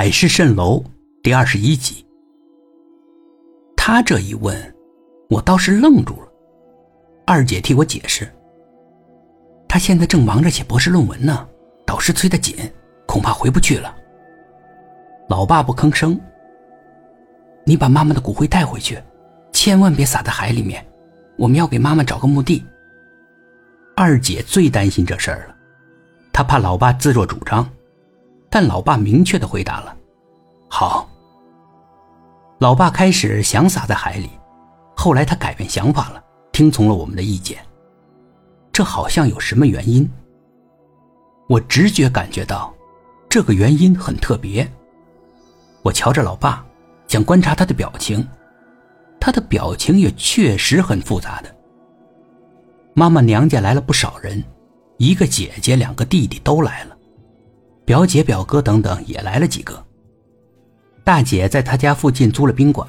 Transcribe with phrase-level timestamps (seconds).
[0.00, 0.80] 海市蜃楼
[1.24, 2.06] 第二十一集。
[3.76, 4.56] 他这一问，
[5.28, 6.28] 我倒是愣住了。
[7.26, 8.32] 二姐替我解释
[9.68, 11.48] ：“他现在正忙着写博士论文呢，
[11.84, 12.54] 导师催得紧，
[13.08, 13.92] 恐怕回不去了。”
[15.28, 16.16] 老爸不吭声。
[17.64, 19.02] 你把妈妈的骨灰带回去，
[19.52, 20.86] 千万别撒在海里面。
[21.36, 22.64] 我们要给妈妈找个墓地。
[23.96, 25.56] 二姐最担心这事儿了，
[26.32, 27.68] 她怕老爸自作主张。
[28.50, 29.96] 但老爸明确的回答了
[30.68, 31.08] ：“好。”
[32.58, 34.30] 老爸开始想撒在海里，
[34.96, 37.58] 后来他改变想法了，听从了我们的意见。
[38.72, 40.08] 这好像有什么原因。
[41.48, 42.74] 我直觉感觉到，
[43.28, 44.68] 这个原因很特别。
[45.82, 46.64] 我瞧着老爸，
[47.06, 48.26] 想观察他的表情，
[49.20, 51.56] 他的表情也确实很复杂的。
[52.92, 54.42] 妈妈娘家来了不少人，
[54.96, 56.97] 一个姐姐，两个弟弟都来了。
[57.88, 59.82] 表姐、表哥等等也来了几个。
[61.02, 62.86] 大姐在他家附近租了宾馆，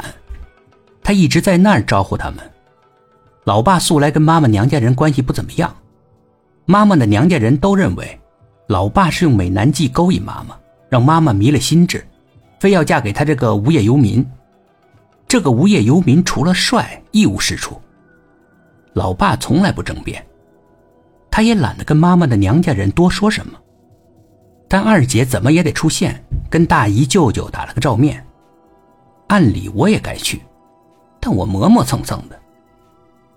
[1.02, 2.40] 她一直在那儿招呼他们。
[3.46, 5.74] 老爸素来跟妈妈娘家人关系不怎么样，
[6.66, 8.20] 妈妈的娘家人都认为，
[8.68, 10.54] 老爸是用美男计勾引妈妈，
[10.90, 12.06] 让妈妈迷了心智，
[12.60, 14.30] 非要嫁给他这个无业游民。
[15.30, 17.82] 这个无业游民除了帅一无是处。
[18.92, 20.22] 老爸从来不争辩，
[21.32, 23.58] 他也懒得跟妈妈的娘家人多说什么。
[24.70, 28.24] 但二姐怎么也得出现，跟大姨舅舅打了个照面。
[29.28, 30.42] 按理我也该去，
[31.20, 32.40] 但我磨磨蹭蹭的。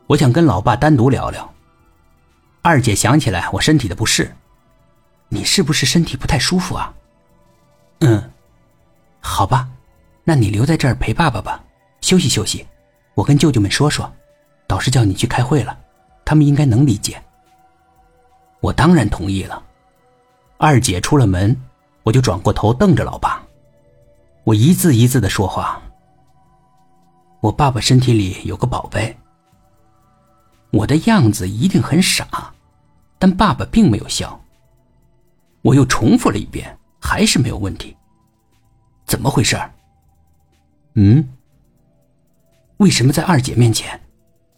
[0.07, 1.51] 我想跟老爸单独聊聊。
[2.61, 4.31] 二姐想起来我身体的不适，
[5.29, 6.95] 你是不是身体不太舒服啊？
[8.01, 8.31] 嗯，
[9.21, 9.69] 好吧，
[10.25, 11.65] 那你留在这儿陪爸爸吧，
[12.03, 12.67] 休息休息。
[13.15, 14.11] 我跟舅舅们说说，
[14.67, 15.79] 导师叫你去开会了，
[16.25, 17.23] 他们应该能理解。
[18.61, 19.63] 我当然同意了。
[20.65, 21.61] 二姐出了门，
[22.05, 23.43] 我就转过头瞪着老爸，
[24.45, 25.83] 我一字一字的说话。
[27.41, 29.19] 我爸爸身体里有个宝贝。
[30.71, 32.55] 我的样子一定很傻，
[33.19, 34.41] 但爸爸并没有笑。
[35.63, 37.97] 我又重复了一遍，还是没有问题。
[39.05, 39.61] 怎么回事？
[40.95, 41.29] 嗯？
[42.77, 44.01] 为什么在二姐面前，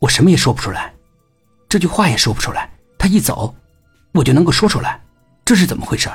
[0.00, 0.92] 我什么也说不出来，
[1.66, 2.68] 这句话也说不出来？
[2.98, 3.54] 她一走，
[4.12, 5.00] 我就能够说出来。
[5.44, 6.10] 这是怎么回事？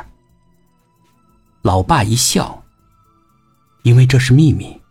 [1.62, 2.64] 老爸一笑，
[3.84, 4.82] 因为这是秘密，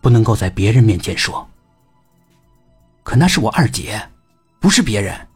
[0.00, 1.48] 不能够在别人面前说。
[3.02, 4.10] 可那是我二姐，
[4.60, 5.28] 不是别人。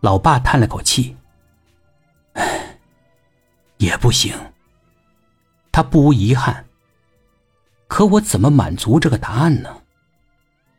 [0.00, 1.16] 老爸叹了口气，
[2.34, 2.78] 唉，
[3.78, 4.36] 也不行。
[5.72, 6.64] 他不无遗憾。
[7.88, 9.82] 可我怎么满足这个答案呢？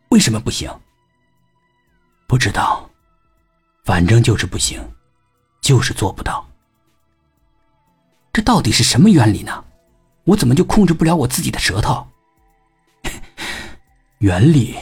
[0.09, 0.71] 为什么不行？
[2.27, 2.89] 不知道，
[3.83, 4.79] 反正就是不行。
[5.67, 6.47] 就是做不到，
[8.31, 9.65] 这到底是什么原理呢？
[10.23, 12.07] 我怎么就控制不了我自己的舌头？
[14.19, 14.77] 原理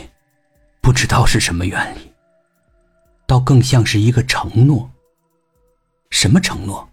[0.81, 2.13] 不知道是什么原理，
[3.25, 4.91] 倒更像是一个承诺。
[6.12, 6.88] 什么承诺？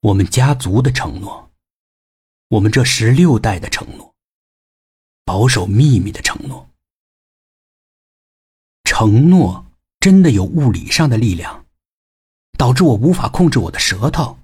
[0.00, 1.50] 我们家族的承诺，
[2.48, 4.14] 我们这十六代的承诺，
[5.24, 6.68] 保守秘密的承诺。
[8.84, 9.64] 承诺
[9.98, 11.63] 真的有物理上的力量。
[12.56, 14.36] 导致我无法控制我的舌头。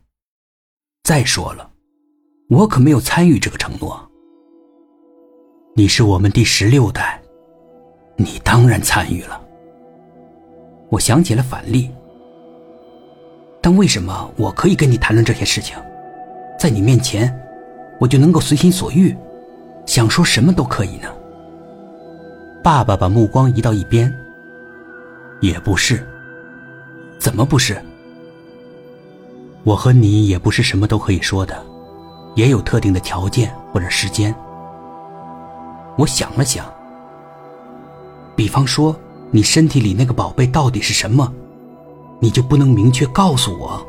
[1.02, 1.70] 再说了，
[2.48, 4.08] 我可没有参与这个承诺。
[5.74, 7.20] 你是我们第十六代，
[8.16, 9.40] 你当然参与了。
[10.88, 11.90] 我想起了反例，
[13.60, 15.76] 但为什么我可以跟你谈论这些事情，
[16.58, 17.32] 在你面前，
[18.00, 19.16] 我就能够随心所欲，
[19.86, 21.08] 想说什么都可以呢？
[22.62, 24.12] 爸爸把目光移到一边。
[25.40, 26.06] 也不是，
[27.18, 27.80] 怎么不是？
[29.62, 31.64] 我和你也不是什么都可以说的，
[32.34, 34.34] 也有特定的条件或者时间。
[35.98, 36.72] 我想了想，
[38.34, 38.98] 比方说
[39.30, 41.30] 你身体里那个宝贝到底是什么，
[42.20, 43.86] 你就不能明确告诉我。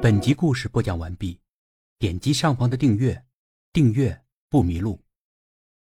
[0.00, 1.38] 本集故事播讲完毕，
[1.98, 3.22] 点击上方的订阅，
[3.72, 5.05] 订阅不迷路。